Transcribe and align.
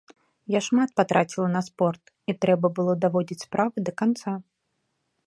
Я 0.53 0.59
шмат 0.67 0.93
патраціла 1.01 1.45
на 1.57 1.61
спорт, 1.67 2.03
і 2.33 2.37
трэба 2.45 2.67
было 2.79 2.93
даводзіць 3.05 3.41
справу 3.47 3.75
да 3.91 3.95
канца. 4.03 4.31